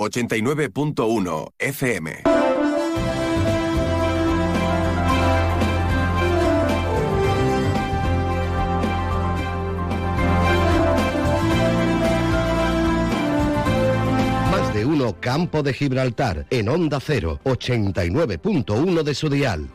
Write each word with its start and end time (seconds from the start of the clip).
89.1 0.00 1.52
FM. 1.58 2.22
Más 14.50 14.72
de 14.74 14.86
uno 14.86 15.20
Campo 15.20 15.62
de 15.62 15.74
Gibraltar 15.74 16.46
en 16.48 16.70
Onda 16.70 16.98
0, 16.98 17.40
89.1 17.44 19.02
de 19.02 19.14
su 19.14 19.28
dial. 19.28 19.68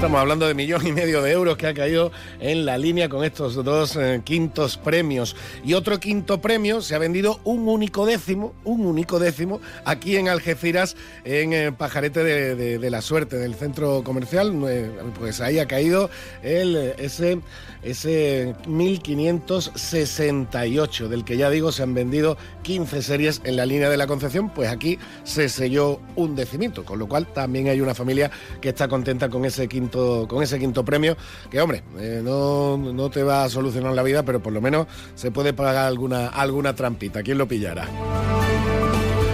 Estamos 0.00 0.18
hablando 0.18 0.48
de 0.48 0.54
millón 0.54 0.86
y 0.86 0.92
medio 0.92 1.20
de 1.20 1.30
euros 1.30 1.58
que 1.58 1.66
ha 1.66 1.74
caído 1.74 2.10
en 2.40 2.64
la 2.64 2.78
línea 2.78 3.10
con 3.10 3.22
estos 3.22 3.62
dos 3.62 3.96
eh, 3.96 4.22
quintos 4.24 4.78
premios. 4.78 5.36
Y 5.62 5.74
otro 5.74 6.00
quinto 6.00 6.40
premio 6.40 6.80
se 6.80 6.94
ha 6.94 6.98
vendido 6.98 7.38
un 7.44 7.68
único 7.68 8.06
décimo, 8.06 8.54
un 8.64 8.86
único 8.86 9.18
décimo, 9.18 9.60
aquí 9.84 10.16
en 10.16 10.30
Algeciras, 10.30 10.96
en 11.24 11.52
el 11.52 11.74
Pajarete 11.74 12.24
de, 12.24 12.90
la 12.90 13.02
Suerte, 13.02 13.36
del 13.36 13.54
centro 13.54 14.02
comercial. 14.02 14.54
Pues 15.18 15.42
ahí 15.42 15.58
ha 15.58 15.68
caído 15.68 16.08
el, 16.42 16.94
ese, 16.96 17.40
ese 17.82 18.54
1568, 18.66 21.10
del 21.10 21.26
que 21.26 21.36
ya 21.36 21.50
digo 21.50 21.72
se 21.72 21.82
han 21.82 21.92
vendido 21.92 22.38
15 22.62 23.02
series 23.02 23.42
en 23.44 23.56
la 23.56 23.66
línea 23.66 23.90
de 23.90 23.98
la 23.98 24.06
Concepción. 24.06 24.48
Pues 24.48 24.70
aquí 24.70 24.98
se 25.24 25.50
selló 25.50 26.00
un 26.16 26.36
decimito, 26.36 26.86
con 26.86 26.98
lo 26.98 27.06
cual 27.06 27.26
también 27.26 27.68
hay 27.68 27.82
una 27.82 27.94
familia 27.94 28.30
que 28.62 28.70
está 28.70 28.88
contenta 28.88 29.28
con 29.28 29.44
ese 29.44 29.68
quinto 29.68 29.89
con 29.90 30.42
ese 30.42 30.58
quinto 30.58 30.84
premio, 30.84 31.16
que 31.50 31.60
hombre, 31.60 31.82
eh, 31.98 32.20
no, 32.22 32.76
no, 32.76 33.10
te 33.10 33.22
va 33.22 33.44
a 33.44 33.48
solucionar 33.48 33.92
la 33.94 34.02
vida, 34.02 34.22
pero 34.22 34.40
por 34.40 34.52
lo 34.52 34.60
menos 34.60 34.86
se 35.14 35.30
puede 35.30 35.52
pagar 35.52 35.86
alguna, 35.86 36.28
alguna 36.28 36.74
trampita. 36.74 37.22
¿Quién 37.22 37.38
lo 37.38 37.46
pillará? 37.46 37.88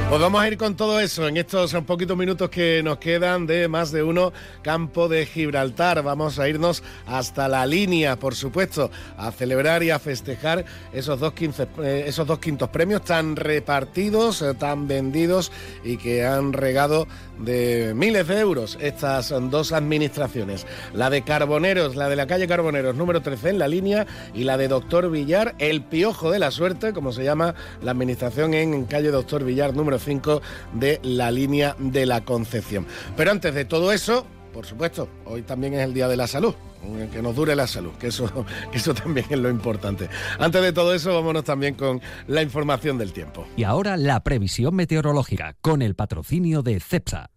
Pues 0.09 0.21
vamos 0.21 0.41
a 0.41 0.47
ir 0.47 0.57
con 0.57 0.77
todo 0.77 1.01
eso 1.01 1.27
en 1.27 1.37
estos 1.37 1.75
poquitos 1.85 2.17
minutos 2.17 2.49
que 2.49 2.81
nos 2.81 2.99
quedan 2.99 3.45
de 3.45 3.67
más 3.67 3.91
de 3.91 4.05
uno 4.05 4.33
campo 4.63 5.09
de 5.09 5.27
Gibraltar. 5.27 6.01
Vamos 6.05 6.39
a 6.39 6.49
irnos 6.49 6.85
hasta 7.09 7.49
la 7.49 7.67
línea, 7.67 8.15
por 8.17 8.37
supuesto, 8.37 8.93
a 9.19 9.33
celebrar 9.33 9.83
y 9.83 9.91
a 9.91 9.99
festejar 9.99 10.65
esos 10.93 11.19
dos, 11.19 11.35
eh, 11.83 12.05
esos 12.07 12.25
dos 12.25 12.39
quintos 12.39 12.69
premios 12.69 13.03
tan 13.03 13.35
repartidos, 13.35 14.43
eh, 14.43 14.55
tan 14.55 14.87
vendidos 14.87 15.51
y 15.83 15.97
que 15.97 16.25
han 16.25 16.53
regado 16.53 17.09
de 17.41 17.93
miles 17.95 18.29
de 18.29 18.39
euros 18.39 18.79
estas 18.81 19.35
dos 19.51 19.73
administraciones. 19.73 20.69
La 20.95 21.11
de 21.11 21.23
Carboneros, 21.23 21.97
la 21.97 22.09
de 22.09 22.17
la 22.17 22.29
calle 22.29 22.47
Carboneros 22.47 22.95
número 22.95 23.23
13 23.23 23.51
en 23.51 23.59
la 23.59 23.67
línea 23.67 24.07
y 24.33 24.45
la 24.45 24.57
de 24.57 24.69
Doctor 24.69 25.11
Villar, 25.11 25.57
el 25.59 25.83
piojo 25.83 26.31
de 26.31 26.39
la 26.39 26.53
suerte, 26.53 26.93
como 26.93 27.13
se 27.13 27.25
llama 27.25 27.57
la 27.83 27.91
administración 27.91 28.55
en 28.55 28.85
calle 28.85 29.11
Doctor 29.11 29.43
Villar 29.45 29.75
número 29.75 29.96
5 29.99 30.43
de 30.75 31.01
la 31.03 31.31
línea 31.31 31.77
de 31.79 32.07
la 32.07 32.25
Concepción. 32.25 32.87
Pero 33.17 33.31
antes 33.31 33.55
de 33.55 33.65
todo 33.65 33.93
eso, 33.93 34.27
por 34.53 34.67
supuesto, 34.67 35.09
hoy 35.25 35.43
también 35.43 35.75
es 35.75 35.81
el 35.81 35.95
Día 35.95 36.09
de 36.09 36.17
la 36.17 36.27
Salud. 36.27 36.55
Que 37.13 37.21
nos 37.21 37.35
dure 37.35 37.57
la 37.57 37.67
salud, 37.67 37.91
que 37.99 38.07
eso, 38.09 38.31
que 38.71 38.79
eso 38.79 38.95
también 38.95 39.27
es 39.29 39.39
lo 39.39 39.51
importante. 39.51 40.09
Antes 40.39 40.63
de 40.63 40.73
todo 40.73 40.95
eso, 40.95 41.13
vámonos 41.13 41.43
también 41.43 41.75
con 41.75 42.01
la 42.29 42.43
información 42.43 42.97
del 42.97 43.13
tiempo. 43.13 43.45
Y 43.57 43.65
ahora 43.65 43.97
la 43.97 44.23
previsión 44.23 44.77
meteorológica, 44.77 45.57
con 45.61 45.83
el 45.83 45.97
patrocinio 45.97 46.63
de 46.63 46.79
CEPSA. 46.79 47.31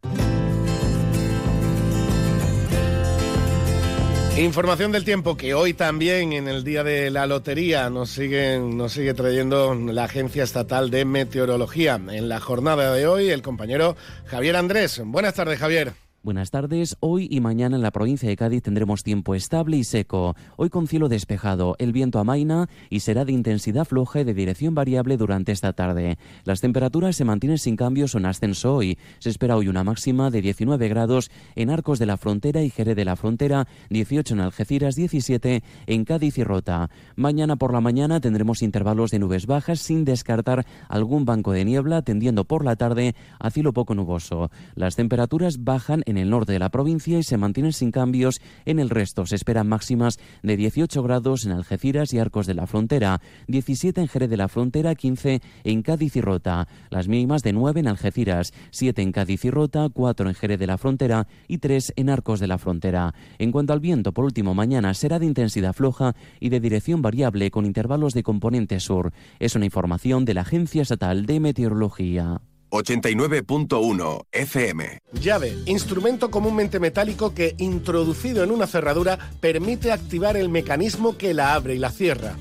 Información 4.39 4.94
del 4.94 5.03
tiempo 5.03 5.35
que 5.35 5.53
hoy 5.53 5.73
también 5.73 6.31
en 6.31 6.47
el 6.47 6.63
día 6.63 6.81
de 6.81 7.11
la 7.11 7.27
lotería 7.27 7.89
nos, 7.89 8.17
nos 8.17 8.94
sigue 8.94 9.13
trayendo 9.13 9.75
la 9.75 10.05
Agencia 10.05 10.44
Estatal 10.44 10.89
de 10.89 11.03
Meteorología. 11.03 11.95
En 11.95 12.29
la 12.29 12.39
jornada 12.39 12.94
de 12.94 13.05
hoy 13.05 13.31
el 13.31 13.41
compañero 13.41 13.97
Javier 14.27 14.55
Andrés. 14.55 15.01
Buenas 15.03 15.33
tardes 15.33 15.59
Javier. 15.59 15.91
Buenas 16.22 16.52
tardes. 16.52 16.97
Hoy 17.00 17.30
y 17.31 17.40
mañana 17.40 17.78
en 17.78 17.81
la 17.81 17.91
provincia 17.91 18.28
de 18.28 18.35
Cádiz 18.35 18.62
tendremos 18.62 19.03
tiempo 19.03 19.35
estable 19.35 19.78
y 19.78 19.85
seco. 19.85 20.35
Hoy 20.57 20.69
con 20.69 20.85
cielo 20.85 21.07
despejado, 21.07 21.78
el 21.80 21.94
viento 21.94 22.19
amaina 22.19 22.68
y 22.90 23.00
será 23.00 23.24
de 23.24 23.31
intensidad 23.31 23.85
floja 23.85 24.19
y 24.19 24.24
de 24.25 24.34
dirección 24.34 24.75
variable 24.75 25.16
durante 25.16 25.53
esta 25.53 25.72
tarde. 25.72 26.18
Las 26.44 26.59
temperaturas 26.59 27.16
se 27.16 27.24
mantienen 27.24 27.57
sin 27.57 27.78
cambios 27.78 28.16
o 28.16 28.18
en 28.18 28.25
ascenso 28.25 28.75
hoy. 28.75 28.97
Se 29.19 29.30
espera 29.30 29.56
hoy 29.56 29.69
una 29.69 29.85
máxima 29.85 30.30
de 30.30 30.42
19 30.42 30.89
grados 30.89 31.31
en 31.56 31.69
Arcos 31.69 32.00
de 32.00 32.06
la 32.06 32.18
Frontera 32.18 32.63
y 32.63 32.69
Jerez 32.69 32.98
de 32.98 33.06
la 33.06 33.15
Frontera, 33.15 33.69
18 33.89 34.33
en 34.33 34.42
Algeciras, 34.42 34.95
17 34.95 35.63
en 35.88 36.04
Cádiz 36.04 36.38
y 36.38 36.44
Rota. 36.44 36.89
Mañana 37.15 37.56
por 37.56 37.72
la 37.72 37.80
mañana 37.80 38.19
tendremos 38.19 38.62
intervalos 38.62 39.12
de 39.12 39.19
nubes 39.19 39.45
bajas 39.45 39.80
sin 39.80 40.04
descartar 40.04 40.65
algún 40.89 41.24
banco 41.24 41.54
de 41.54 41.63
niebla, 41.63 42.01
tendiendo 42.01 42.44
por 42.44 42.65
la 42.65 42.75
tarde 42.75 43.15
a 43.39 43.51
cielo 43.51 43.72
poco 43.72 43.95
nuboso. 43.95 44.51
Las 44.75 44.98
temperaturas 44.98 45.63
bajan 45.63 46.04
en 46.09 46.17
el 46.17 46.29
norte 46.29 46.53
de 46.53 46.59
la 46.59 46.69
provincia 46.69 47.17
y 47.17 47.23
se 47.23 47.38
mantienen 47.38 47.73
sin 47.73 47.91
cambios 47.91 48.41
en 48.65 48.79
el 48.79 48.89
resto. 48.89 49.25
Se 49.25 49.35
esperan 49.35 49.67
máximas 49.67 50.19
de 50.44 50.57
18 50.57 51.01
grados 51.03 51.45
en 51.45 51.51
Algeciras 51.51 52.13
y 52.13 52.19
Arcos 52.19 52.47
de 52.47 52.53
la 52.53 52.67
Frontera, 52.67 53.21
17 53.47 54.01
en 54.01 54.07
Jerez 54.07 54.29
de 54.29 54.38
la 54.38 54.47
Frontera, 54.47 54.95
15 54.95 55.41
en 55.63 55.81
Cádiz 55.81 56.15
y 56.15 56.21
Rota. 56.21 56.67
Las 56.89 57.07
mínimas 57.07 57.44
de 57.44 57.53
9 57.53 57.79
en 57.79 57.88
Algeciras, 57.88 58.53
7 58.71 59.01
en 59.01 59.11
Cádiz 59.11 59.45
y 59.45 59.51
Rota, 59.51 59.88
4 59.91 60.29
en 60.29 60.35
Jerez 60.35 60.59
de 60.59 60.67
la 60.67 60.77
Frontera 60.77 61.27
y 61.47 61.59
3 61.59 61.94
en 61.95 62.09
Arcos 62.09 62.39
de 62.39 62.47
la 62.47 62.57
Frontera. 62.57 63.13
En 63.38 63.51
cuanto 63.51 63.73
al 63.73 63.79
viento, 63.79 64.13
por 64.13 64.25
último, 64.25 64.53
mañana 64.53 64.94
será 64.94 65.19
de 65.19 65.25
intensidad 65.25 65.73
floja 65.73 66.15
y 66.39 66.50
de 66.50 66.59
dirección 66.59 67.01
variable 67.01 67.51
con 67.51 67.65
intervalos 67.65 68.13
de 68.13 68.23
componente 68.23 68.79
sur. 68.79 69.13
Es 69.39 69.55
una 69.55 69.65
información 69.65 70.25
de 70.25 70.33
la 70.33 70.41
Agencia 70.41 70.81
Estatal 70.81 71.25
de 71.25 71.39
Meteorología. 71.39 72.41
89.1 72.69 74.25
FM. 74.31 75.00
Llave, 75.13 75.57
instrumento 75.66 76.31
comúnmente 76.31 76.80
metálico 76.80 77.33
que, 77.33 77.56
introducido 77.57 78.44
en 78.44 78.51
una 78.51 78.68
cerradura, 78.68 79.18
permite 79.39 79.92
activar 79.92 80.38
el 80.38 80.50
mecanismo 80.50 81.18
que 81.18 81.33
la 81.33 81.54
abre 81.54 81.75
y 81.75 81.80
la 81.80 81.92
cierra. 81.92 82.36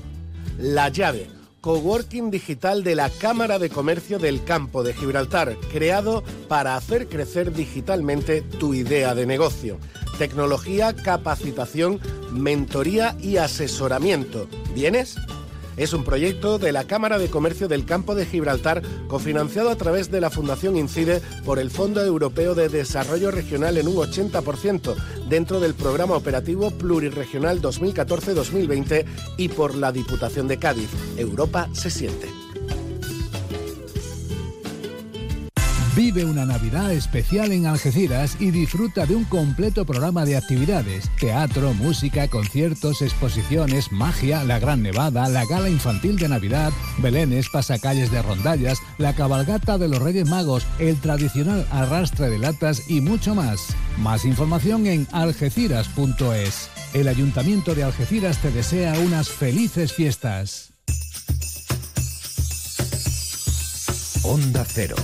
La 0.57 0.89
llave, 0.89 1.27
coworking 1.61 2.31
digital 2.31 2.83
de 2.83 2.95
la 2.95 3.09
Cámara 3.09 3.59
de 3.59 3.69
Comercio 3.69 4.19
del 4.19 4.43
Campo 4.43 4.83
de 4.83 4.93
Gibraltar, 4.93 5.57
creado 5.71 6.23
para 6.47 6.75
hacer 6.75 7.07
crecer 7.07 7.53
digitalmente 7.53 8.41
tu 8.41 8.73
idea 8.73 9.15
de 9.15 9.25
negocio. 9.25 9.79
Tecnología, 10.17 10.93
capacitación, 10.95 11.99
mentoría 12.31 13.15
y 13.21 13.37
asesoramiento. 13.37 14.47
¿Vienes? 14.73 15.15
Es 15.79 15.93
un 15.93 16.03
proyecto 16.03 16.59
de 16.59 16.73
la 16.73 16.83
Cámara 16.83 17.17
de 17.17 17.29
Comercio 17.29 17.69
del 17.69 17.85
Campo 17.85 18.13
de 18.13 18.25
Gibraltar, 18.25 18.83
cofinanciado 19.07 19.69
a 19.69 19.77
través 19.77 20.11
de 20.11 20.19
la 20.19 20.29
Fundación 20.29 20.75
Incide 20.75 21.21
por 21.45 21.57
el 21.57 21.71
Fondo 21.71 22.03
Europeo 22.03 22.53
de 22.53 22.67
Desarrollo 22.67 23.31
Regional 23.31 23.77
en 23.77 23.87
un 23.87 23.95
80%, 23.95 24.95
dentro 25.29 25.61
del 25.61 25.75
Programa 25.75 26.17
Operativo 26.17 26.69
Pluriregional 26.71 27.61
2014-2020 27.61 29.05
y 29.37 29.47
por 29.47 29.73
la 29.73 29.93
Diputación 29.93 30.49
de 30.49 30.59
Cádiz. 30.59 30.89
Europa 31.15 31.69
se 31.71 31.89
siente. 31.89 32.38
Vive 35.95 36.23
una 36.23 36.45
Navidad 36.45 36.93
especial 36.93 37.51
en 37.51 37.65
Algeciras 37.65 38.37
y 38.39 38.51
disfruta 38.51 39.05
de 39.05 39.15
un 39.15 39.23
completo 39.25 39.85
programa 39.85 40.23
de 40.23 40.37
actividades, 40.37 41.09
teatro, 41.19 41.73
música, 41.73 42.27
conciertos, 42.27 43.01
exposiciones, 43.01 43.91
magia, 43.91 44.43
la 44.43 44.59
Gran 44.59 44.83
Nevada, 44.83 45.27
la 45.29 45.45
gala 45.45 45.69
infantil 45.69 46.17
de 46.17 46.29
Navidad, 46.29 46.71
belenes, 46.99 47.49
pasacalles 47.49 48.11
de 48.11 48.21
rondallas, 48.21 48.79
la 48.97 49.15
cabalgata 49.15 49.77
de 49.77 49.87
los 49.89 49.99
Reyes 49.99 50.29
Magos, 50.29 50.65
el 50.77 50.99
tradicional 50.99 51.65
arrastre 51.71 52.29
de 52.29 52.37
latas 52.37 52.89
y 52.89 53.01
mucho 53.01 53.33
más. 53.33 53.75
Más 53.97 54.25
información 54.25 54.85
en 54.85 55.07
algeciras.es. 55.11 56.69
El 56.93 57.07
Ayuntamiento 57.07 57.75
de 57.75 57.83
Algeciras 57.83 58.37
te 58.41 58.51
desea 58.51 58.93
unas 58.99 59.29
felices 59.29 59.93
fiestas. 59.93 60.71
Onda 64.23 64.63
Cero. 64.65 64.95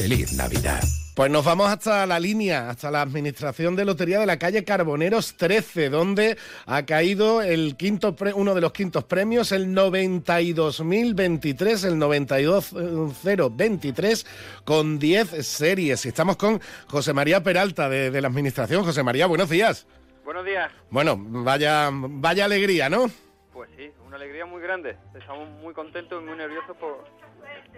Feliz 0.00 0.32
Navidad. 0.34 0.80
Pues 1.16 1.28
nos 1.28 1.44
vamos 1.44 1.68
hasta 1.68 2.06
la 2.06 2.20
línea, 2.20 2.70
hasta 2.70 2.92
la 2.92 3.02
administración 3.02 3.74
de 3.74 3.84
lotería 3.84 4.20
de 4.20 4.26
la 4.26 4.38
calle 4.38 4.62
Carboneros 4.62 5.36
13, 5.36 5.90
donde 5.90 6.38
ha 6.66 6.86
caído 6.86 7.42
el 7.42 7.76
quinto 7.76 8.14
uno 8.36 8.54
de 8.54 8.60
los 8.60 8.70
quintos 8.70 9.02
premios, 9.02 9.50
el 9.50 9.74
92.023, 9.74 11.84
el 11.84 11.98
92023, 11.98 14.24
con 14.64 15.00
10 15.00 15.44
series. 15.44 16.06
Y 16.06 16.10
estamos 16.10 16.36
con 16.36 16.60
José 16.86 17.12
María 17.12 17.42
Peralta 17.42 17.88
de, 17.88 18.12
de 18.12 18.20
la 18.20 18.28
administración. 18.28 18.84
José 18.84 19.02
María, 19.02 19.26
buenos 19.26 19.50
días. 19.50 19.84
Buenos 20.24 20.44
días. 20.44 20.70
Bueno, 20.90 21.16
vaya, 21.18 21.90
vaya 21.92 22.44
alegría, 22.44 22.88
¿no? 22.88 23.10
Pues 23.52 23.68
sí, 23.76 23.90
una 24.06 24.14
alegría 24.14 24.46
muy 24.46 24.62
grande. 24.62 24.96
Estamos 25.18 25.48
muy 25.60 25.74
contentos 25.74 26.22
y 26.22 26.24
muy 26.24 26.38
nerviosos 26.38 26.76
por, 26.76 27.04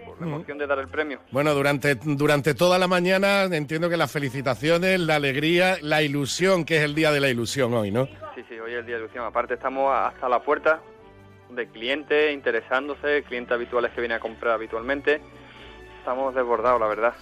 por 0.05 0.19
la 0.19 0.27
emoción 0.27 0.57
de 0.57 0.67
dar 0.67 0.79
el 0.79 0.87
premio. 0.87 1.19
Bueno, 1.31 1.53
durante, 1.53 1.95
durante 1.95 2.53
toda 2.53 2.79
la 2.79 2.87
mañana 2.87 3.43
entiendo 3.43 3.89
que 3.89 3.97
las 3.97 4.11
felicitaciones, 4.11 4.99
la 4.99 5.15
alegría, 5.15 5.77
la 5.81 6.01
ilusión, 6.01 6.65
que 6.65 6.77
es 6.77 6.83
el 6.83 6.95
día 6.95 7.11
de 7.11 7.19
la 7.19 7.29
ilusión 7.29 7.73
hoy, 7.73 7.91
¿no? 7.91 8.05
Sí, 8.35 8.43
sí, 8.49 8.59
hoy 8.59 8.73
es 8.73 8.79
el 8.79 8.85
día 8.85 8.95
de 8.95 9.01
la 9.01 9.05
ilusión. 9.05 9.25
Aparte 9.25 9.55
estamos 9.55 9.93
hasta 9.93 10.27
la 10.27 10.41
puerta 10.41 10.81
de 11.49 11.67
clientes 11.67 12.33
interesándose, 12.33 13.23
clientes 13.23 13.51
habituales 13.51 13.91
que 13.91 14.01
vienen 14.01 14.17
a 14.17 14.19
comprar 14.21 14.53
habitualmente. 14.53 15.21
Estamos 16.01 16.33
desbordados, 16.33 16.81
la 16.81 16.87
verdad. 16.87 17.13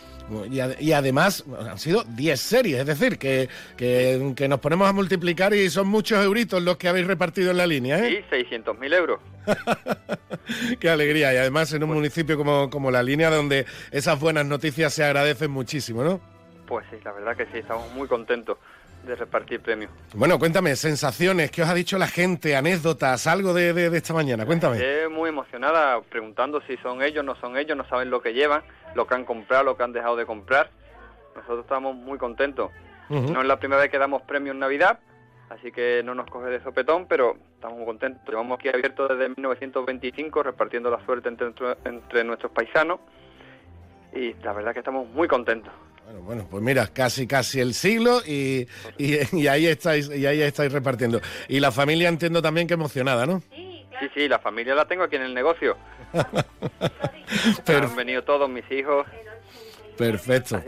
Y, 0.50 0.86
y, 0.86 0.94
además 0.94 1.44
han 1.70 1.78
sido 1.78 2.04
10 2.04 2.40
series, 2.40 2.80
es 2.80 2.86
decir, 2.86 3.18
que, 3.18 3.50
que, 3.76 4.34
que, 4.38 4.48
nos 4.48 4.62
ponemos 4.62 4.88
a 4.88 4.94
multiplicar 4.94 5.54
y 5.54 5.70
son 5.70 5.88
muchos 5.90 6.24
euritos 6.24 6.64
los 6.64 6.78
que 6.78 6.88
habéis 6.88 7.06
repartido 7.06 7.52
en 7.52 7.58
la 7.58 7.68
línea, 7.68 8.00
¿eh? 8.00 8.24
Sí, 8.30 8.36
600.000 8.50 8.94
euros. 8.96 9.20
Qué 10.80 10.90
alegría, 10.90 11.34
y 11.34 11.38
además 11.38 11.74
en 11.74 11.84
un 11.84 11.90
pues, 11.90 11.98
municipio 11.98 12.38
como, 12.38 12.70
como 12.70 12.90
la 12.90 13.04
línea 13.04 13.30
donde 13.30 13.66
esas 13.92 14.18
buenas 14.18 14.46
noticias 14.46 14.94
se 14.94 15.04
agradecen 15.04 15.52
muchísimo, 15.52 16.02
¿no? 16.02 16.22
Pues 16.66 16.86
sí, 16.90 16.98
la 17.04 17.12
verdad 17.12 17.36
que 17.36 17.46
sí, 17.48 17.58
estamos 17.58 17.92
muy 17.94 18.08
contentos 18.08 18.60
de 19.10 19.16
repartir 19.16 19.60
premios. 19.60 19.92
Bueno, 20.14 20.40
cuéntame, 20.40 20.76
sensaciones, 20.76 21.52
¿qué 21.52 21.64
os 21.64 21.70
ha 21.70 21.74
dicho 21.74 21.98
la 21.98 22.08
gente? 22.08 22.56
Anécdotas, 22.56 23.28
algo 23.28 23.54
de, 23.54 23.74
de, 23.74 23.90
de 23.90 23.98
esta 23.98 24.14
mañana, 24.14 24.46
cuéntame. 24.46 24.78
Estoy 24.78 25.12
muy 25.12 25.30
emocionada 25.30 26.00
preguntando 26.02 26.62
si 26.62 26.78
son 26.78 27.02
ellos, 27.02 27.26
no 27.26 27.36
son 27.36 27.58
ellos, 27.58 27.76
no 27.76 27.86
saben 27.90 28.10
lo 28.10 28.22
que 28.22 28.34
llevan, 28.34 28.62
lo 28.96 29.06
que 29.08 29.16
han 29.16 29.26
comprado, 29.26 29.64
lo 29.64 29.76
que 29.78 29.84
han 29.84 29.92
dejado 29.92 30.16
de 30.16 30.26
comprar. 30.26 30.70
Nosotros 31.36 31.62
estamos 31.62 31.96
muy 31.96 32.18
contentos. 32.18 32.72
Uh 33.10 33.16
-huh. 33.16 33.32
No 33.34 33.42
es 33.42 33.48
la 33.48 33.58
primera 33.60 33.82
vez 33.82 33.92
que 33.92 33.98
damos 33.98 34.22
premios 34.22 34.54
en 34.54 34.60
Navidad, 34.60 35.00
así 35.50 35.72
que 35.72 36.02
no 36.04 36.14
nos 36.14 36.28
coge 36.30 36.50
de 36.50 36.62
sopetón, 36.62 37.08
pero 37.08 37.36
estamos 37.56 37.78
muy 37.78 37.86
contentos. 37.86 38.22
Llevamos 38.28 38.60
aquí 38.60 38.70
abierto 38.70 39.08
desde 39.08 39.30
1925 39.30 40.44
repartiendo 40.44 40.92
la 40.92 41.04
suerte 41.06 41.30
entre, 41.30 41.52
entre 41.86 42.24
nuestros 42.24 42.52
paisanos 42.52 43.00
y 44.14 44.34
la 44.44 44.54
verdad 44.54 44.74
que 44.74 44.80
estamos 44.80 45.08
muy 45.10 45.28
contentos. 45.28 45.72
Bueno, 46.10 46.24
bueno, 46.24 46.48
pues 46.50 46.64
mira, 46.64 46.88
casi 46.88 47.28
casi 47.28 47.60
el 47.60 47.76
siglo 47.76 48.22
y, 48.26 48.68
y, 48.98 49.18
y, 49.32 49.48
ahí 49.48 49.68
estáis 49.68 50.10
y 50.10 50.26
ahí 50.26 50.42
estáis 50.42 50.72
repartiendo. 50.72 51.22
Y 51.48 51.60
la 51.60 51.72
familia 51.72 52.10
entiendo 52.10 52.42
también 52.42 52.66
que 52.66 52.74
emocionada, 52.74 53.28
¿no? 53.28 53.42
Sí, 53.54 53.86
claro. 53.88 54.08
sí, 54.08 54.22
sí, 54.22 54.28
la 54.28 54.40
familia 54.40 54.74
la 54.74 54.88
tengo 54.88 55.04
aquí 55.04 55.18
en 55.18 55.22
el 55.22 55.36
negocio. 55.36 55.78
Pero... 57.66 57.86
Han 57.86 57.96
venido 57.96 58.24
todos 58.24 58.50
mis 58.50 58.64
hijos. 58.72 59.06
Perfecto, 60.00 60.64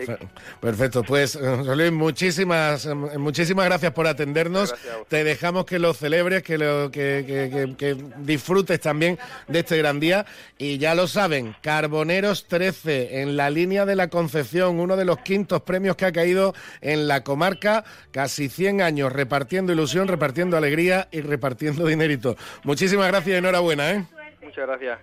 perfecto. 0.60 1.04
Pues 1.04 1.40
Luis, 1.40 1.92
muchísimas, 1.92 2.86
muchísimas 2.86 3.66
gracias 3.66 3.94
por 3.94 4.06
atendernos. 4.06 4.72
Gracias 4.72 5.08
Te 5.08 5.24
dejamos 5.24 5.66
que 5.66 5.80
lo 5.80 5.94
celebres, 5.94 6.44
que, 6.44 6.58
lo, 6.58 6.92
que, 6.92 7.24
que, 7.26 7.76
que, 7.78 8.04
disfrutes 8.18 8.82
también 8.82 9.18
de 9.48 9.60
este 9.60 9.78
gran 9.78 10.02
día. 10.02 10.26
Y 10.58 10.80
ya 10.80 10.96
lo 10.96 11.08
saben, 11.08 11.56
Carboneros 11.62 12.46
13, 12.48 13.22
en 13.22 13.38
la 13.38 13.50
línea 13.50 13.86
de 13.86 13.96
la 13.96 14.10
Concepción, 14.10 14.82
uno 14.82 14.98
de 14.98 15.06
los 15.06 15.20
quintos 15.20 15.62
premios 15.62 15.96
que 15.96 16.06
ha 16.06 16.12
caído 16.12 16.54
en 16.82 17.08
la 17.08 17.24
comarca, 17.24 17.86
casi 18.12 18.50
100 18.50 18.82
años 18.82 19.14
repartiendo 19.14 19.72
ilusión, 19.72 20.10
repartiendo 20.10 20.58
alegría 20.58 21.08
y 21.10 21.22
repartiendo 21.22 21.86
dinerito. 21.86 22.36
Muchísimas 22.64 23.08
gracias 23.08 23.36
y 23.36 23.38
enhorabuena. 23.38 23.92
¿eh? 23.92 24.06
Muchas 24.44 24.68
gracias. 24.68 25.00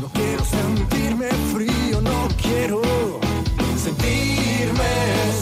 No 0.00 0.10
quiero 0.12 0.44
sentirme 0.44 1.28
frío, 1.52 1.73
quiero 2.54 2.80
sentirme 3.76 4.92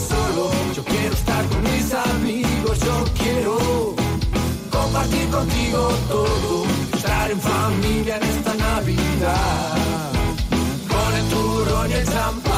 solo. 0.09 0.51
Yo 0.75 0.85
quiero 0.85 1.15
estar 1.15 1.45
con 1.47 1.63
mis 1.63 1.95
amigos, 1.95 2.79
yo 2.81 3.05
quiero 3.23 3.95
compartir 4.71 5.29
contigo 5.29 5.89
todo. 6.09 6.65
Estar 6.95 7.31
en 7.31 7.41
familia 7.41 8.17
en 8.17 8.23
esta 8.23 8.55
Navidad. 8.55 10.13
Con 10.93 11.15
el 11.15 11.29
turrón 11.29 11.91
y 11.91 11.95
el 11.95 12.07
champán. 12.07 12.53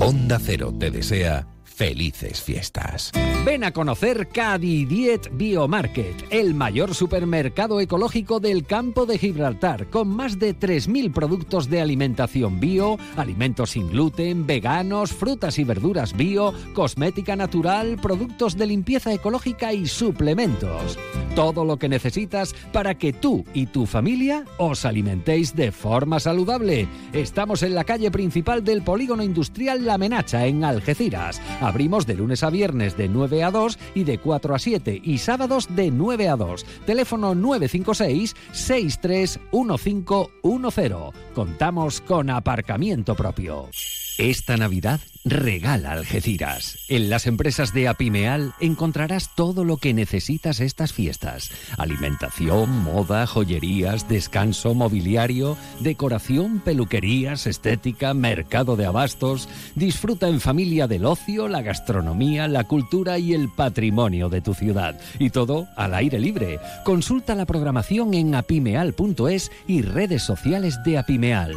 Onda 0.00 0.38
Cero 0.44 0.72
te 0.78 0.90
desea 0.90 1.46
felices 1.82 2.40
fiestas. 2.40 3.10
Ven 3.44 3.64
a 3.64 3.72
conocer 3.72 4.28
Cadidiet 4.28 5.28
Biomarket, 5.32 6.28
el 6.30 6.54
mayor 6.54 6.94
supermercado 6.94 7.80
ecológico 7.80 8.38
del 8.38 8.64
campo 8.66 9.04
de 9.04 9.18
Gibraltar, 9.18 9.90
con 9.90 10.06
más 10.06 10.38
de 10.38 10.56
3.000 10.56 11.12
productos 11.12 11.68
de 11.68 11.80
alimentación 11.80 12.60
bio, 12.60 12.98
alimentos 13.16 13.70
sin 13.70 13.88
gluten, 13.90 14.46
veganos, 14.46 15.12
frutas 15.12 15.58
y 15.58 15.64
verduras 15.64 16.16
bio, 16.16 16.54
cosmética 16.72 17.34
natural, 17.34 17.98
productos 18.00 18.56
de 18.56 18.66
limpieza 18.66 19.12
ecológica 19.12 19.72
y 19.72 19.88
suplementos. 19.88 20.96
Todo 21.34 21.64
lo 21.64 21.78
que 21.78 21.88
necesitas 21.88 22.54
para 22.72 22.96
que 22.96 23.12
tú 23.12 23.44
y 23.54 23.66
tu 23.66 23.86
familia 23.86 24.44
os 24.56 24.84
alimentéis 24.84 25.56
de 25.56 25.72
forma 25.72 26.20
saludable. 26.20 26.86
Estamos 27.12 27.64
en 27.64 27.74
la 27.74 27.82
calle 27.82 28.12
principal 28.12 28.62
del 28.62 28.82
polígono 28.82 29.24
industrial 29.24 29.84
La 29.84 29.98
Menacha, 29.98 30.46
en 30.46 30.62
Algeciras. 30.62 31.42
Abrimos 31.72 32.06
de 32.06 32.14
lunes 32.16 32.42
a 32.42 32.50
viernes 32.50 32.98
de 32.98 33.08
9 33.08 33.44
a 33.44 33.50
2 33.50 33.78
y 33.94 34.04
de 34.04 34.18
4 34.18 34.54
a 34.54 34.58
7 34.58 35.00
y 35.02 35.16
sábados 35.16 35.74
de 35.74 35.90
9 35.90 36.28
a 36.28 36.36
2. 36.36 36.66
Teléfono 36.84 37.34
956 37.34 38.36
631510. 38.52 40.92
Contamos 41.34 42.02
con 42.02 42.28
aparcamiento 42.28 43.14
propio. 43.14 43.70
Esta 44.18 44.58
Navidad 44.58 45.00
regala 45.24 45.92
Algeciras. 45.92 46.78
En 46.88 47.08
las 47.08 47.26
empresas 47.26 47.72
de 47.72 47.88
Apimeal 47.88 48.54
encontrarás 48.60 49.34
todo 49.34 49.64
lo 49.64 49.76
que 49.76 49.94
necesitas 49.94 50.60
estas 50.60 50.92
fiestas. 50.92 51.50
Alimentación, 51.78 52.82
moda, 52.82 53.26
joyerías, 53.26 54.08
descanso, 54.08 54.74
mobiliario, 54.74 55.56
decoración, 55.80 56.60
peluquerías, 56.60 57.46
estética, 57.46 58.14
mercado 58.14 58.76
de 58.76 58.86
abastos. 58.86 59.48
Disfruta 59.74 60.28
en 60.28 60.40
familia 60.40 60.86
del 60.86 61.04
ocio, 61.04 61.48
la 61.48 61.62
gastronomía, 61.62 62.48
la 62.48 62.64
cultura 62.64 63.18
y 63.18 63.34
el 63.34 63.48
patrimonio 63.48 64.28
de 64.28 64.40
tu 64.40 64.54
ciudad. 64.54 64.98
Y 65.18 65.30
todo 65.30 65.68
al 65.76 65.94
aire 65.94 66.18
libre. 66.18 66.58
Consulta 66.84 67.34
la 67.34 67.46
programación 67.46 68.14
en 68.14 68.34
apimeal.es 68.34 69.50
y 69.66 69.82
redes 69.82 70.22
sociales 70.22 70.82
de 70.84 70.98
Apimeal. 70.98 71.54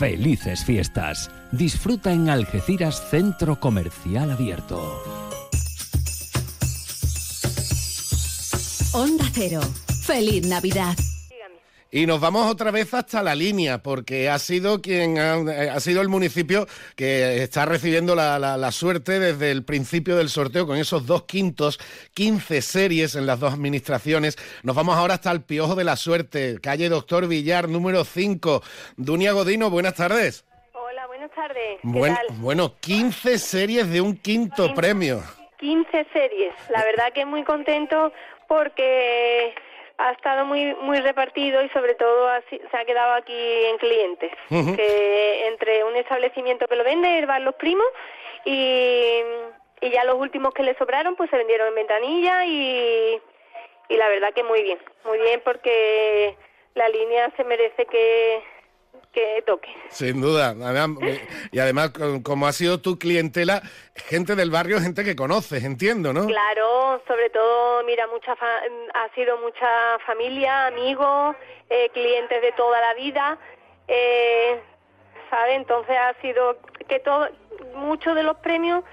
Felices 0.00 0.64
fiestas. 0.64 1.30
Disfruta 1.52 2.10
en 2.10 2.30
Algeciras 2.30 3.10
Centro 3.10 3.60
Comercial 3.60 4.30
Abierto. 4.30 4.80
Onda 8.94 9.26
Cero. 9.34 9.60
Feliz 10.06 10.46
Navidad. 10.48 10.96
Y 11.92 12.06
nos 12.06 12.20
vamos 12.20 12.48
otra 12.48 12.70
vez 12.70 12.94
hasta 12.94 13.20
la 13.20 13.34
línea, 13.34 13.78
porque 13.82 14.28
ha 14.30 14.38
sido 14.38 14.80
quien 14.80 15.18
ha, 15.18 15.38
eh, 15.38 15.70
ha 15.70 15.80
sido 15.80 16.00
el 16.02 16.08
municipio 16.08 16.68
que 16.94 17.42
está 17.42 17.64
recibiendo 17.66 18.14
la, 18.14 18.38
la- 18.38 18.56
la 18.56 18.70
suerte 18.70 19.18
desde 19.18 19.50
el 19.50 19.64
principio 19.64 20.16
del 20.16 20.28
sorteo 20.28 20.68
con 20.68 20.76
esos 20.76 21.04
dos 21.06 21.24
quintos, 21.24 21.80
15 22.14 22.62
series 22.62 23.16
en 23.16 23.26
las 23.26 23.40
dos 23.40 23.52
administraciones. 23.54 24.38
Nos 24.62 24.76
vamos 24.76 24.96
ahora 24.96 25.14
hasta 25.14 25.32
el 25.32 25.42
Piojo 25.42 25.74
de 25.74 25.82
la 25.82 25.96
Suerte, 25.96 26.58
calle 26.62 26.88
Doctor 26.88 27.26
Villar, 27.26 27.68
número 27.68 28.04
5. 28.04 28.62
Dunia 28.96 29.32
Godino, 29.32 29.68
buenas 29.68 29.94
tardes. 29.94 30.44
Hola, 30.72 31.08
buenas 31.08 31.32
tardes. 31.32 31.78
¿Qué 31.82 31.88
Buen- 31.88 32.14
tal? 32.14 32.26
bueno, 32.38 32.76
15 32.80 33.36
series 33.38 33.90
de 33.90 34.00
un 34.00 34.16
quinto 34.16 34.72
premio. 34.74 35.24
15 35.58 36.06
series. 36.12 36.54
La 36.70 36.84
verdad 36.84 37.12
que 37.12 37.26
muy 37.26 37.42
contento 37.42 38.12
porque 38.46 39.54
ha 40.00 40.12
estado 40.12 40.44
muy 40.46 40.74
muy 40.80 40.98
repartido 41.00 41.62
y 41.62 41.68
sobre 41.70 41.94
todo 41.94 42.28
ha 42.28 42.40
se 42.48 42.76
ha 42.76 42.84
quedado 42.84 43.14
aquí 43.14 43.64
en 43.66 43.78
clientes. 43.78 44.32
Que 44.48 45.46
entre 45.48 45.84
un 45.84 45.96
establecimiento 45.96 46.66
que 46.66 46.76
lo 46.76 46.84
vende, 46.84 47.24
Bar 47.26 47.42
Los 47.42 47.54
Primos, 47.56 47.86
y, 48.44 49.20
y 49.80 49.90
ya 49.90 50.04
los 50.04 50.16
últimos 50.16 50.54
que 50.54 50.62
le 50.62 50.74
sobraron 50.76 51.16
pues 51.16 51.28
se 51.30 51.36
vendieron 51.36 51.68
en 51.68 51.74
ventanilla 51.74 52.44
y, 52.46 53.20
y 53.88 53.96
la 53.96 54.08
verdad 54.08 54.32
que 54.32 54.42
muy 54.42 54.62
bien. 54.62 54.78
Muy 55.04 55.18
bien 55.18 55.42
porque 55.44 56.36
la 56.74 56.88
línea 56.88 57.30
se 57.36 57.44
merece 57.44 57.84
que, 57.86 58.42
que 59.12 59.42
toque. 59.46 59.68
Sin 59.90 60.20
duda. 60.20 60.54
Y 61.52 61.58
además, 61.58 61.90
co- 61.90 62.22
como 62.22 62.46
ha 62.46 62.52
sido 62.52 62.80
tu 62.80 62.98
clientela, 62.98 63.62
gente 63.94 64.36
del 64.36 64.50
barrio, 64.50 64.80
gente 64.80 65.02
que 65.04 65.16
conoces, 65.16 65.64
entiendo, 65.64 66.12
¿no? 66.12 66.26
Claro, 66.26 67.02
sobre 67.08 67.28
todo, 67.30 67.82
mira, 67.84 68.06
mucha 68.06 68.36
fa- 68.36 68.60
ha 68.94 69.14
sido 69.14 69.38
mucha 69.38 69.98
familia, 70.06 70.66
amigos, 70.68 71.34
eh, 71.68 71.90
clientes 71.92 72.40
de 72.40 72.52
toda 72.52 72.80
la 72.80 72.94
vida, 72.94 73.38
eh, 73.88 74.60
¿sabe? 75.28 75.54
Entonces 75.54 75.96
ha 75.96 76.14
sido 76.20 76.58
que 76.88 77.00
todo, 77.00 77.28
muchos 77.74 78.14
de 78.14 78.22
los 78.22 78.36
premios 78.38 78.84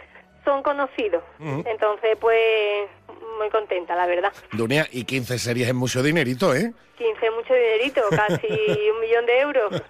son 0.43 0.63
conocidos. 0.63 1.23
Entonces, 1.39 2.17
pues, 2.19 2.89
muy 3.37 3.49
contenta, 3.49 3.95
la 3.95 4.05
verdad. 4.05 4.31
Dunia, 4.51 4.87
y 4.91 5.03
15 5.05 5.37
series 5.39 5.67
es 5.67 5.73
mucho 5.73 6.01
dinerito, 6.03 6.53
¿eh? 6.55 6.73
15 6.97 7.31
mucho 7.31 7.53
dinerito, 7.53 8.01
casi 8.09 8.47
un 8.93 8.99
millón 9.01 9.25
de 9.25 9.39
euros. 9.39 9.83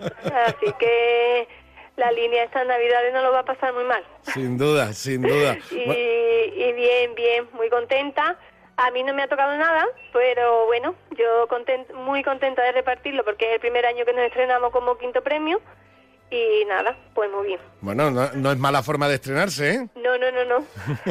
Así 0.45 0.71
que 0.79 1.47
la 1.95 2.11
línea 2.11 2.43
estas 2.43 2.67
navidades 2.67 3.13
no 3.13 3.21
lo 3.23 3.31
va 3.31 3.39
a 3.39 3.45
pasar 3.45 3.73
muy 3.73 3.83
mal. 3.85 4.03
Sin 4.33 4.57
duda, 4.57 4.93
sin 4.93 5.21
duda. 5.21 5.57
y, 5.71 5.75
y 5.75 6.73
bien, 6.73 7.15
bien, 7.15 7.47
muy 7.53 7.69
contenta. 7.69 8.37
A 8.79 8.91
mí 8.91 9.01
no 9.01 9.11
me 9.15 9.23
ha 9.23 9.27
tocado 9.27 9.57
nada, 9.57 9.87
pero 10.13 10.65
bueno, 10.67 10.93
yo 11.17 11.47
content- 11.47 11.91
muy 11.93 12.21
contenta 12.23 12.61
de 12.61 12.73
repartirlo 12.73 13.23
porque 13.25 13.47
es 13.47 13.53
el 13.55 13.59
primer 13.59 13.85
año 13.87 14.05
que 14.05 14.13
nos 14.13 14.21
estrenamos 14.23 14.71
como 14.71 14.97
quinto 14.99 15.23
premio 15.23 15.59
y 16.29 16.65
nada, 16.65 16.97
pues 17.13 17.31
muy 17.31 17.47
bien. 17.47 17.59
Bueno, 17.81 18.11
no, 18.11 18.29
no 18.33 18.51
es 18.51 18.57
mala 18.57 18.83
forma 18.83 19.07
de 19.07 19.15
estrenarse, 19.15 19.69
¿eh? 19.71 19.87
No, 19.95 20.17
no, 20.17 20.29
no, 20.31 20.43
no. 20.45 20.65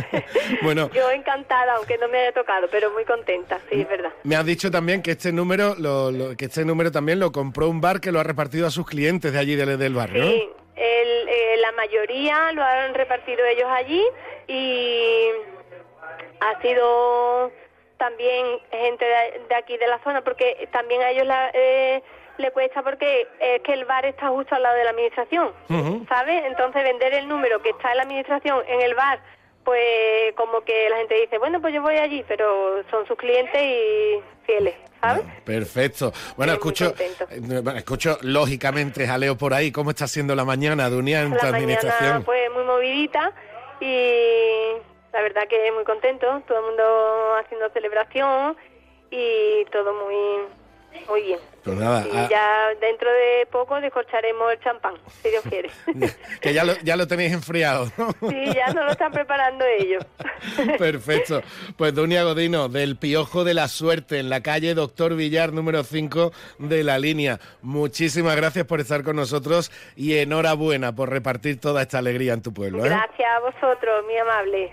Bueno, 0.62 0.90
Yo 0.94 1.10
encantada, 1.10 1.74
aunque 1.76 1.96
no 1.98 2.08
me 2.08 2.18
haya 2.18 2.32
tocado, 2.32 2.68
pero 2.70 2.90
muy 2.90 3.04
contenta, 3.04 3.58
sí, 3.70 3.80
es 3.80 3.88
verdad. 3.88 4.10
me 4.24 4.36
has 4.36 4.44
dicho 4.44 4.70
también 4.70 5.02
que 5.02 5.12
este 5.12 5.32
número, 5.32 5.74
lo, 5.78 6.10
lo- 6.10 6.36
que 6.36 6.46
este 6.46 6.64
número 6.64 6.90
también 6.92 7.18
lo 7.18 7.32
compró 7.32 7.68
un 7.68 7.80
bar 7.80 8.00
que 8.00 8.12
lo 8.12 8.20
ha 8.20 8.24
repartido 8.24 8.66
a 8.66 8.70
sus 8.70 8.86
clientes 8.86 9.32
de 9.32 9.38
allí 9.38 9.56
del, 9.56 9.78
del 9.78 9.94
barrio. 9.94 10.24
¿no? 10.24 10.30
Sí, 10.30 10.50
el, 10.76 11.28
eh, 11.28 11.56
la 11.60 11.72
mayoría 11.72 12.52
lo 12.52 12.62
han 12.62 12.92
repartido 12.94 13.44
ellos 13.46 13.68
allí 13.70 14.04
y 14.48 15.28
ha 16.40 16.60
sido 16.60 17.50
también 17.98 18.44
gente 18.70 19.04
de, 19.04 19.46
de 19.48 19.54
aquí 19.54 19.78
de 19.78 19.86
la 19.88 19.98
zona 20.04 20.22
porque 20.22 20.68
también 20.72 21.00
a 21.02 21.10
ellos 21.10 21.26
la- 21.26 21.50
eh, 21.54 22.02
le 22.38 22.50
cuesta 22.52 22.82
porque 22.82 23.26
es 23.40 23.62
que 23.62 23.72
el 23.72 23.84
bar 23.84 24.04
está 24.06 24.28
justo 24.28 24.54
al 24.54 24.62
lado 24.62 24.76
de 24.76 24.84
la 24.84 24.90
administración, 24.90 25.52
¿sabes? 26.08 26.44
Entonces 26.46 26.82
vender 26.82 27.14
el 27.14 27.28
número 27.28 27.60
que 27.62 27.70
está 27.70 27.90
en 27.92 27.96
la 27.98 28.02
administración 28.04 28.62
en 28.68 28.80
el 28.82 28.94
bar, 28.94 29.20
pues 29.64 30.32
como 30.36 30.60
que 30.60 30.88
la 30.90 30.98
gente 30.98 31.14
dice, 31.20 31.38
bueno, 31.38 31.60
pues 31.60 31.74
yo 31.74 31.82
voy 31.82 31.96
allí, 31.96 32.24
pero 32.28 32.82
son 32.90 33.06
sus 33.06 33.16
clientes 33.16 33.60
y 33.60 34.20
fieles, 34.44 34.74
¿sabes? 35.00 35.24
Perfecto. 35.44 36.12
Bueno, 36.36 36.52
Sí, 36.52 36.58
escucho, 36.58 36.94
eh, 36.98 37.62
escucho 37.76 38.18
lógicamente 38.22 39.06
jaleo 39.06 39.36
por 39.36 39.54
ahí. 39.54 39.72
¿Cómo 39.72 39.90
está 39.90 40.06
siendo 40.06 40.34
la 40.34 40.44
mañana, 40.44 40.88
Dunia, 40.88 41.22
en 41.22 41.36
tu 41.36 41.44
la 41.44 41.56
administración? 41.56 42.10
mañana 42.10 42.24
pues 42.24 42.52
muy 42.52 42.62
movidita 42.64 43.32
y 43.80 44.72
la 45.12 45.22
verdad 45.22 45.42
que 45.48 45.72
muy 45.72 45.84
contento, 45.84 46.42
todo 46.46 46.58
el 46.58 46.64
mundo 46.66 47.34
haciendo 47.42 47.68
celebración 47.70 48.56
y 49.10 49.64
todo 49.72 49.92
muy 49.94 50.46
muy 51.08 51.22
bien. 51.22 51.38
Pues 51.64 51.76
nada, 51.78 52.06
Y 52.06 52.30
ya 52.30 52.68
dentro 52.80 53.10
de 53.10 53.46
poco 53.50 53.80
descorcharemos 53.80 54.52
el 54.52 54.60
champán, 54.60 54.94
si 55.20 55.30
Dios 55.30 55.42
quiere. 55.48 55.70
que 56.40 56.54
ya 56.54 56.62
lo, 56.62 56.74
ya 56.84 56.96
lo 56.96 57.08
tenéis 57.08 57.32
enfriado, 57.32 57.90
¿no? 57.98 58.12
sí, 58.28 58.54
ya 58.54 58.66
nos 58.68 58.84
lo 58.84 58.90
están 58.92 59.10
preparando 59.10 59.64
ellos. 59.80 60.04
Perfecto. 60.78 61.42
Pues 61.76 61.92
Dunia 61.92 62.22
Godino, 62.22 62.68
del 62.68 62.96
Piojo 62.96 63.42
de 63.42 63.54
la 63.54 63.66
Suerte, 63.66 64.20
en 64.20 64.30
la 64.30 64.42
calle 64.42 64.74
Doctor 64.74 65.16
Villar, 65.16 65.52
número 65.52 65.82
5 65.82 66.32
de 66.58 66.84
la 66.84 67.00
línea. 67.00 67.40
Muchísimas 67.62 68.36
gracias 68.36 68.64
por 68.66 68.80
estar 68.80 69.02
con 69.02 69.16
nosotros 69.16 69.72
y 69.96 70.18
enhorabuena 70.18 70.94
por 70.94 71.10
repartir 71.10 71.60
toda 71.60 71.82
esta 71.82 71.98
alegría 71.98 72.32
en 72.32 72.42
tu 72.42 72.54
pueblo. 72.54 72.86
¿eh? 72.86 72.90
Gracias 72.90 73.28
a 73.28 73.40
vosotros, 73.40 74.04
muy 74.04 74.16
amables. 74.18 74.70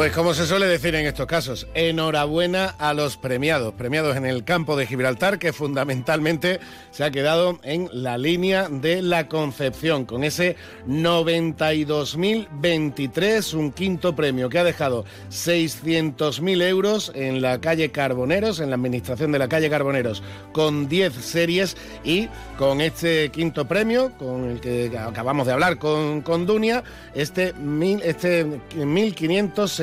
Pues 0.00 0.12
como 0.12 0.32
se 0.32 0.46
suele 0.46 0.66
decir 0.66 0.94
en 0.94 1.04
estos 1.04 1.26
casos, 1.26 1.66
enhorabuena 1.74 2.74
a 2.78 2.94
los 2.94 3.18
premiados, 3.18 3.74
premiados 3.74 4.16
en 4.16 4.24
el 4.24 4.44
campo 4.44 4.74
de 4.74 4.86
Gibraltar, 4.86 5.38
que 5.38 5.52
fundamentalmente 5.52 6.58
se 6.90 7.04
ha 7.04 7.10
quedado 7.10 7.60
en 7.64 7.90
la 7.92 8.16
línea 8.16 8.70
de 8.70 9.02
la 9.02 9.28
Concepción, 9.28 10.06
con 10.06 10.24
ese 10.24 10.56
92.023, 10.88 13.52
un 13.52 13.72
quinto 13.72 14.16
premio 14.16 14.48
que 14.48 14.58
ha 14.58 14.64
dejado 14.64 15.04
600.000 15.28 16.62
euros 16.62 17.12
en 17.14 17.42
la 17.42 17.60
calle 17.60 17.90
Carboneros, 17.90 18.60
en 18.60 18.70
la 18.70 18.76
administración 18.76 19.32
de 19.32 19.38
la 19.38 19.50
calle 19.50 19.68
Carboneros, 19.68 20.22
con 20.52 20.88
10 20.88 21.12
series 21.12 21.76
y 22.04 22.30
con 22.56 22.80
este 22.80 23.28
quinto 23.28 23.68
premio, 23.68 24.12
con 24.16 24.48
el 24.48 24.60
que 24.60 24.98
acabamos 24.98 25.46
de 25.46 25.52
hablar 25.52 25.76
con, 25.76 26.22
con 26.22 26.46
Dunia, 26.46 26.84
este, 27.14 27.52
mil, 27.52 28.00
este 28.02 28.46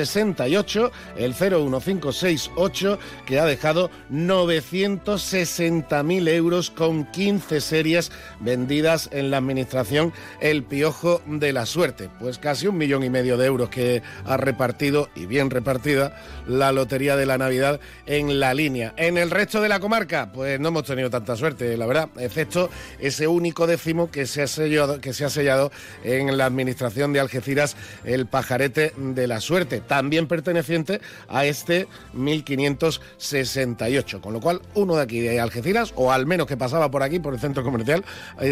1568, 0.08 0.90
el 1.16 1.34
01568, 1.34 2.98
que 3.26 3.38
ha 3.38 3.44
dejado 3.44 3.90
960.000 4.10 6.28
euros 6.28 6.70
con 6.70 7.04
15 7.04 7.60
series 7.60 8.10
vendidas 8.40 9.10
en 9.12 9.30
la 9.30 9.36
administración 9.36 10.14
El 10.40 10.64
Piojo 10.64 11.20
de 11.26 11.52
la 11.52 11.66
Suerte. 11.66 12.08
Pues 12.18 12.38
casi 12.38 12.66
un 12.66 12.78
millón 12.78 13.04
y 13.04 13.10
medio 13.10 13.36
de 13.36 13.46
euros 13.46 13.68
que 13.68 14.02
ha 14.24 14.36
repartido, 14.36 15.08
y 15.14 15.26
bien 15.26 15.50
repartida, 15.50 16.16
la 16.46 16.72
Lotería 16.72 17.16
de 17.16 17.26
la 17.26 17.38
Navidad 17.38 17.80
en 18.06 18.40
la 18.40 18.54
línea. 18.54 18.94
En 18.96 19.18
el 19.18 19.30
resto 19.30 19.60
de 19.60 19.68
la 19.68 19.80
comarca, 19.80 20.32
pues 20.32 20.58
no 20.58 20.68
hemos 20.68 20.84
tenido 20.84 21.10
tanta 21.10 21.36
suerte, 21.36 21.76
la 21.76 21.86
verdad, 21.86 22.08
excepto 22.18 22.70
ese 22.98 23.26
único 23.26 23.66
décimo 23.66 24.10
que 24.10 24.26
se 24.26 24.42
ha 24.42 24.46
sellado, 24.46 25.00
que 25.00 25.12
se 25.12 25.24
ha 25.24 25.30
sellado 25.30 25.70
en 26.02 26.36
la 26.36 26.46
administración 26.46 27.12
de 27.12 27.20
Algeciras, 27.20 27.76
el 28.04 28.26
pajarete 28.26 28.92
de 28.96 29.26
la 29.26 29.40
suerte, 29.40 29.80
también 29.98 30.28
perteneciente 30.28 31.00
a 31.26 31.44
este 31.44 31.88
1568. 32.12 34.20
Con 34.20 34.32
lo 34.32 34.40
cual, 34.40 34.62
uno 34.74 34.94
de 34.94 35.02
aquí 35.02 35.18
de 35.18 35.40
Algeciras, 35.40 35.92
o 35.96 36.12
al 36.12 36.24
menos 36.24 36.46
que 36.46 36.56
pasaba 36.56 36.88
por 36.88 37.02
aquí, 37.02 37.18
por 37.18 37.34
el 37.34 37.40
centro 37.40 37.64
comercial, 37.64 38.04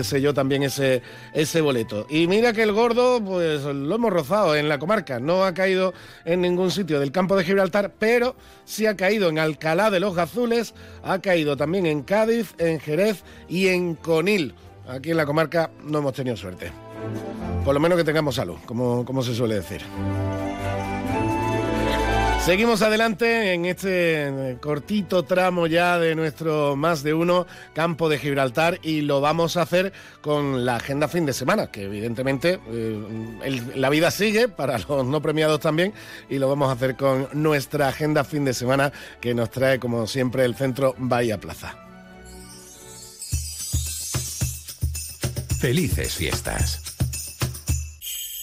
selló 0.03 0.35
también 0.35 0.65
ese, 0.65 1.03
ese 1.35 1.61
boleto. 1.61 2.05
Y 2.11 2.27
mira 2.27 2.53
que 2.53 2.65
el 2.65 2.73
gordo, 2.73 3.23
pues 3.23 3.63
lo 3.63 3.95
hemos 3.95 4.13
rozado 4.13 4.57
en 4.57 4.69
la 4.69 4.81
comarca, 4.81 5.21
no 5.21 5.45
ha 5.45 5.55
caído 5.55 5.95
en 6.25 6.41
ningún 6.41 6.73
sitio 6.73 6.99
del 6.99 7.13
campo 7.13 7.37
de 7.37 7.45
Gibraltar, 7.45 7.93
pero 7.97 8.35
sí 8.65 8.87
ha 8.87 8.97
caído 8.97 9.29
en 9.29 9.39
Alcalá 9.39 9.93
de 9.93 10.01
los 10.01 10.17
Gazules, 10.17 10.75
ha 11.05 11.21
caído 11.21 11.57
también 11.57 11.87
en 11.87 12.03
Cádiz, 12.03 12.57
en 12.59 12.81
Jerez 12.81 13.23
y 13.49 13.69
en 13.69 13.95
Conil. 13.95 14.57
Aquí 14.89 15.13
en 15.13 15.17
la 15.17 15.27
comarca 15.27 15.71
no 15.85 15.99
hemos 15.99 16.13
tenido 16.13 16.37
suerte. 16.37 16.73
Por 17.65 17.73
lo 17.73 17.79
menos 17.79 17.99
que 17.99 18.05
tengamos 18.05 18.35
salud, 18.35 18.57
como, 18.67 19.05
como 19.05 19.23
se 19.23 19.33
suele 19.33 19.57
decir. 19.57 19.83
Seguimos 22.47 22.81
adelante 22.83 23.55
en 23.55 23.67
este 23.67 24.57
cortito 24.61 25.25
tramo 25.25 25.67
ya 25.67 25.99
de 25.99 26.15
nuestro 26.15 26.77
más 26.77 27.03
de 27.03 27.13
uno 27.13 27.45
campo 27.75 28.09
de 28.09 28.21
Gibraltar 28.21 28.79
y 28.85 29.01
lo 29.01 29.21
vamos 29.21 29.57
a 29.57 29.63
hacer 29.63 29.93
con 30.21 30.65
la 30.65 30.77
agenda 30.77 31.09
fin 31.09 31.27
de 31.27 31.33
semana, 31.33 31.73
que 31.73 31.83
evidentemente 31.83 32.61
eh, 32.69 33.63
la 33.75 33.91
vida 33.91 34.13
sigue 34.13 34.47
para 34.47 34.79
los 34.89 35.05
no 35.05 35.21
premiados 35.21 35.59
también 35.59 35.93
y 36.31 36.39
lo 36.39 36.49
vamos 36.49 36.69
a 36.69 36.75
hacer 36.75 36.95
con 36.95 37.29
nuestra 37.33 37.89
agenda 37.89 38.23
fin 38.23 38.45
de 38.45 38.55
semana 38.55 38.93
que 39.21 39.35
nos 39.35 39.51
trae 39.51 39.81
como 39.81 40.07
siempre 40.07 40.45
el 40.45 40.55
centro 40.55 40.95
Bahía 40.99 41.41
Plaza. 41.41 41.75
Felices 45.59 46.15
fiestas. 46.15 46.81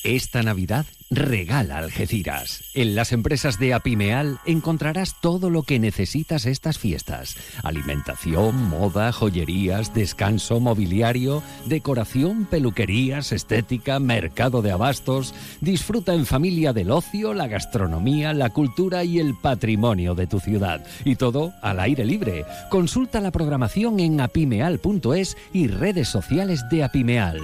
Esta 0.04 0.44
Navidad 0.44 0.86
regala 1.16 1.78
Algeciras. 1.78 2.64
En 2.74 2.96
las 2.96 3.12
empresas 3.12 3.60
de 3.60 3.74
Apimeal 3.74 4.40
encontrarás 4.46 5.20
todo 5.22 5.50
lo 5.50 5.64
que 5.64 5.80
necesitas 5.80 6.46
estas 6.46 6.78
fiestas. 6.78 7.36
Alimentación, 7.64 8.70
moda, 8.70 9.12
joyerías, 9.12 9.94
descanso, 9.94 10.60
mobiliario, 10.60 11.44
decoración, 11.66 12.46
peluquerías, 12.46 13.32
estética, 13.32 14.00
mercado 14.00 14.62
de 14.62 14.72
abastos. 14.72 15.34
Disfruta 15.62 16.14
en 16.14 16.26
familia 16.26 16.74
del 16.74 16.92
ocio, 16.92 17.34
la 17.34 17.48
gastronomía, 17.48 18.34
la 18.34 18.50
cultura 18.50 19.04
y 19.04 19.20
el 19.20 19.36
patrimonio 19.36 20.16
de 20.16 20.28
tu 20.28 20.40
ciudad. 20.40 20.86
Y 21.06 21.16
todo 21.16 21.54
al 21.62 21.80
aire 21.80 22.06
libre. 22.06 22.46
Consulta 22.70 23.22
la 23.22 23.32
programación 23.32 24.00
en 24.00 24.22
apimeal.es 24.22 25.38
y 25.54 25.68
redes 25.68 26.08
sociales 26.08 26.64
de 26.70 26.84
Apimeal. 26.84 27.40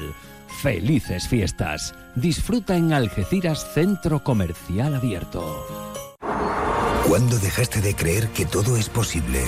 Felices 0.62 1.28
fiestas. 1.28 1.96
Disfruta 2.16 2.76
en 2.76 2.92
Algeciras 2.92 3.66
Centro 3.74 4.24
Comercial 4.24 4.96
Abierto. 4.96 5.66
¿Cuándo 7.08 7.40
dejaste 7.40 7.82
de 7.82 7.96
creer 7.96 8.28
que 8.30 8.46
todo 8.46 8.76
es 8.76 8.90
posible? 8.90 9.42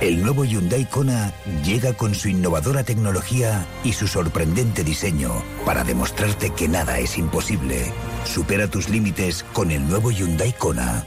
El 0.00 0.22
nuevo 0.22 0.44
Hyundai 0.44 0.88
Kona 0.88 1.32
llega 1.64 1.92
con 1.92 2.14
su 2.14 2.28
innovadora 2.28 2.82
tecnología 2.82 3.64
y 3.84 3.92
su 3.92 4.08
sorprendente 4.08 4.82
diseño 4.84 5.30
para 5.64 5.84
demostrarte 5.84 6.50
que 6.50 6.66
nada 6.66 6.98
es 6.98 7.18
imposible. 7.18 7.92
Supera 8.24 8.68
tus 8.68 8.88
límites 8.88 9.44
con 9.52 9.70
el 9.70 9.86
nuevo 9.86 10.10
Hyundai 10.10 10.52
Kona. 10.54 11.06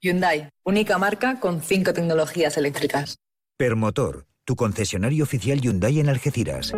Hyundai, 0.00 0.50
única 0.62 0.98
marca 0.98 1.40
con 1.40 1.60
cinco 1.62 1.92
tecnologías 1.92 2.56
eléctricas. 2.56 3.16
Permotor, 3.56 4.26
tu 4.44 4.54
concesionario 4.54 5.24
oficial 5.24 5.60
Hyundai 5.60 5.98
en 5.98 6.08
Algeciras. 6.08 6.72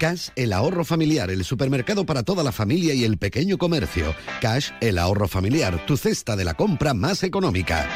Cash, 0.00 0.30
el 0.34 0.54
ahorro 0.54 0.82
familiar, 0.82 1.30
el 1.30 1.44
supermercado 1.44 2.06
para 2.06 2.22
toda 2.22 2.42
la 2.42 2.52
familia 2.52 2.94
y 2.94 3.04
el 3.04 3.18
pequeño 3.18 3.58
comercio. 3.58 4.14
Cash, 4.40 4.70
el 4.80 4.96
ahorro 4.96 5.28
familiar, 5.28 5.84
tu 5.84 5.98
cesta 5.98 6.36
de 6.36 6.44
la 6.46 6.54
compra 6.54 6.94
más 6.94 7.22
económica. 7.22 7.86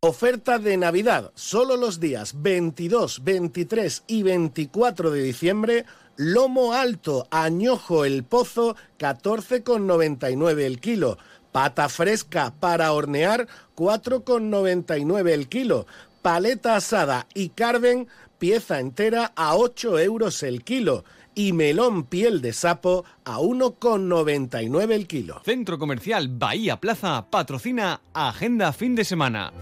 Oferta 0.00 0.58
de 0.58 0.78
Navidad, 0.78 1.32
solo 1.34 1.76
los 1.76 2.00
días 2.00 2.40
22, 2.40 3.22
23 3.22 4.04
y 4.06 4.22
24 4.22 5.10
de 5.10 5.22
diciembre. 5.22 5.84
Lomo 6.16 6.72
alto, 6.72 7.28
añojo 7.30 8.06
el 8.06 8.24
pozo, 8.24 8.74
14,99 8.98 10.60
el 10.60 10.80
kilo. 10.80 11.18
Pata 11.52 11.90
fresca 11.90 12.54
para 12.58 12.92
hornear, 12.92 13.46
4,99 13.76 15.28
el 15.28 15.48
kilo. 15.50 15.86
Paleta 16.22 16.76
asada 16.76 17.26
y 17.34 17.50
carven, 17.50 18.08
pieza 18.38 18.80
entera 18.80 19.34
a 19.36 19.54
8 19.54 19.98
euros 19.98 20.42
el 20.42 20.64
kilo 20.64 21.04
y 21.36 21.52
melón 21.52 22.04
piel 22.04 22.40
de 22.40 22.52
sapo 22.52 23.04
a 23.24 23.38
1,99 23.38 24.90
el 24.90 25.06
kilo. 25.06 25.40
Centro 25.44 25.78
Comercial 25.78 26.28
Bahía 26.28 26.80
Plaza 26.80 27.30
patrocina 27.30 28.00
Agenda 28.12 28.72
Fin 28.72 28.96
de 28.96 29.04
Semana. 29.04 29.52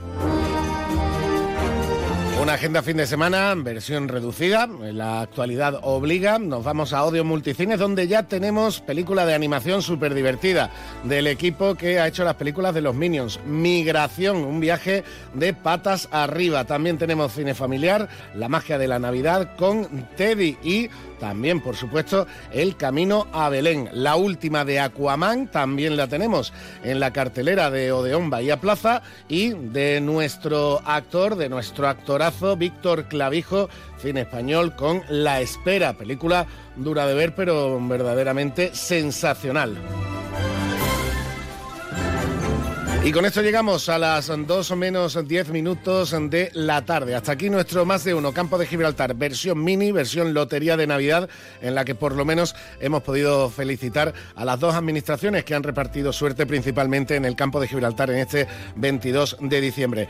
Una 2.44 2.54
agenda 2.54 2.82
fin 2.82 2.98
de 2.98 3.06
semana, 3.06 3.54
versión 3.56 4.06
reducida, 4.06 4.66
la 4.66 5.22
actualidad 5.22 5.80
obliga. 5.80 6.38
Nos 6.38 6.62
vamos 6.62 6.92
a 6.92 7.02
Odio 7.02 7.24
Multicines, 7.24 7.78
donde 7.78 8.06
ya 8.06 8.24
tenemos 8.24 8.82
película 8.82 9.24
de 9.24 9.32
animación 9.32 9.80
súper 9.80 10.12
divertida 10.12 10.70
del 11.04 11.26
equipo 11.26 11.74
que 11.74 11.98
ha 11.98 12.06
hecho 12.06 12.22
las 12.22 12.34
películas 12.34 12.74
de 12.74 12.82
los 12.82 12.94
Minions. 12.94 13.40
Migración, 13.46 14.44
un 14.44 14.60
viaje 14.60 15.04
de 15.32 15.54
patas 15.54 16.06
arriba. 16.12 16.66
También 16.66 16.98
tenemos 16.98 17.32
cine 17.32 17.54
familiar, 17.54 18.10
La 18.34 18.50
magia 18.50 18.76
de 18.76 18.88
la 18.88 18.98
Navidad 18.98 19.56
con 19.56 20.06
Teddy 20.14 20.58
y 20.62 20.90
también, 21.24 21.62
por 21.62 21.76
supuesto, 21.76 22.26
El 22.52 22.76
Camino 22.76 23.26
a 23.32 23.48
Belén. 23.48 23.88
La 23.94 24.16
última 24.16 24.66
de 24.66 24.80
Aquaman 24.80 25.50
también 25.50 25.96
la 25.96 26.08
tenemos 26.08 26.52
en 26.82 27.00
la 27.00 27.12
cartelera 27.14 27.70
de 27.70 27.92
Odeón 27.92 28.28
Bahía 28.28 28.60
Plaza 28.60 29.00
y 29.26 29.50
de 29.54 30.02
nuestro 30.02 30.82
actor, 30.84 31.36
de 31.36 31.48
nuestro 31.48 31.88
actorazo, 31.88 32.33
Víctor 32.56 33.04
Clavijo, 33.04 33.68
cine 33.98 34.22
español 34.22 34.74
con 34.74 35.02
La 35.08 35.40
Espera, 35.40 35.94
película 35.94 36.46
dura 36.76 37.06
de 37.06 37.14
ver 37.14 37.34
pero 37.34 37.80
verdaderamente 37.86 38.74
sensacional. 38.74 39.76
Y 43.04 43.12
con 43.12 43.26
esto 43.26 43.42
llegamos 43.42 43.90
a 43.90 43.98
las 43.98 44.32
2 44.34 44.70
o 44.70 44.76
menos 44.76 45.28
10 45.28 45.50
minutos 45.50 46.16
de 46.30 46.50
la 46.54 46.86
tarde. 46.86 47.14
Hasta 47.14 47.32
aquí 47.32 47.50
nuestro 47.50 47.84
más 47.84 48.02
de 48.02 48.14
uno 48.14 48.32
campo 48.32 48.56
de 48.56 48.66
Gibraltar, 48.66 49.14
versión 49.14 49.62
mini, 49.62 49.92
versión 49.92 50.32
lotería 50.32 50.78
de 50.78 50.86
Navidad, 50.86 51.28
en 51.60 51.74
la 51.74 51.84
que 51.84 51.94
por 51.94 52.14
lo 52.14 52.24
menos 52.24 52.56
hemos 52.80 53.02
podido 53.02 53.50
felicitar 53.50 54.14
a 54.34 54.46
las 54.46 54.58
dos 54.58 54.74
administraciones 54.74 55.44
que 55.44 55.54
han 55.54 55.62
repartido 55.62 56.14
suerte 56.14 56.46
principalmente 56.46 57.14
en 57.16 57.26
el 57.26 57.36
campo 57.36 57.60
de 57.60 57.68
Gibraltar 57.68 58.08
en 58.08 58.20
este 58.20 58.48
22 58.76 59.36
de 59.38 59.60
diciembre. 59.60 60.08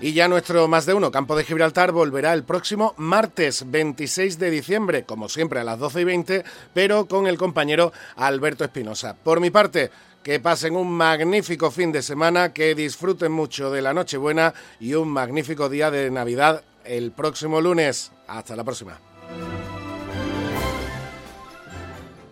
Y 0.00 0.12
ya 0.12 0.28
nuestro 0.28 0.68
más 0.68 0.86
de 0.86 0.94
uno 0.94 1.10
campo 1.10 1.34
de 1.34 1.42
Gibraltar 1.42 1.90
volverá 1.90 2.32
el 2.32 2.44
próximo 2.44 2.94
martes 2.98 3.68
26 3.68 4.38
de 4.38 4.50
diciembre, 4.50 5.02
como 5.02 5.28
siempre 5.28 5.58
a 5.58 5.64
las 5.64 5.80
12 5.80 6.02
y 6.02 6.04
20, 6.04 6.44
pero 6.72 7.06
con 7.06 7.26
el 7.26 7.36
compañero 7.36 7.92
Alberto 8.14 8.62
Espinosa. 8.62 9.16
Por 9.16 9.40
mi 9.40 9.50
parte, 9.50 9.90
que 10.22 10.38
pasen 10.38 10.76
un 10.76 10.92
magnífico 10.92 11.72
fin 11.72 11.90
de 11.90 12.02
semana, 12.02 12.52
que 12.52 12.76
disfruten 12.76 13.32
mucho 13.32 13.72
de 13.72 13.82
la 13.82 13.92
Nochebuena 13.92 14.54
y 14.78 14.94
un 14.94 15.08
magnífico 15.08 15.68
día 15.68 15.90
de 15.90 16.12
Navidad 16.12 16.62
el 16.84 17.10
próximo 17.10 17.60
lunes. 17.60 18.12
Hasta 18.28 18.54
la 18.54 18.62
próxima. 18.62 19.00